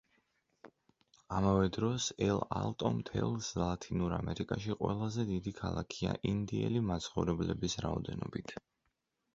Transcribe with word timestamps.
ამავე 1.39 1.67
დროს, 1.75 2.07
ელ–ალტო 2.27 2.91
მთელს 2.95 3.51
ლათინურ 3.65 4.17
ამერიკაში 4.19 4.79
ყველაზე 4.81 5.27
დიდი 5.35 5.55
ქალაქია 5.61 6.19
ინდიელი 6.35 6.85
მაცხოვრებლების 6.91 7.79
რაოდენობით. 7.89 8.61